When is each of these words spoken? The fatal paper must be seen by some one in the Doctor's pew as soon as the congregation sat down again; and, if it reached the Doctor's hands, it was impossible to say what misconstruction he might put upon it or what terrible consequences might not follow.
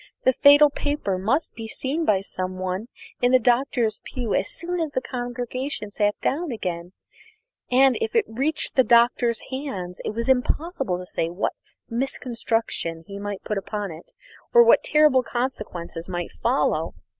The 0.23 0.33
fatal 0.33 0.71
paper 0.71 1.19
must 1.19 1.53
be 1.53 1.67
seen 1.67 2.05
by 2.05 2.21
some 2.21 2.57
one 2.57 2.87
in 3.21 3.31
the 3.31 3.37
Doctor's 3.37 3.99
pew 4.03 4.33
as 4.33 4.49
soon 4.49 4.79
as 4.79 4.89
the 4.89 4.99
congregation 4.99 5.91
sat 5.91 6.15
down 6.21 6.51
again; 6.51 6.93
and, 7.69 7.95
if 8.01 8.15
it 8.15 8.25
reached 8.27 8.73
the 8.75 8.83
Doctor's 8.83 9.41
hands, 9.51 10.01
it 10.03 10.15
was 10.15 10.27
impossible 10.27 10.97
to 10.97 11.05
say 11.05 11.29
what 11.29 11.53
misconstruction 11.87 13.03
he 13.05 13.19
might 13.19 13.43
put 13.43 13.59
upon 13.59 13.91
it 13.91 14.11
or 14.55 14.63
what 14.63 14.81
terrible 14.83 15.21
consequences 15.21 16.09
might 16.09 16.31
not 16.33 16.41
follow. 16.41 16.95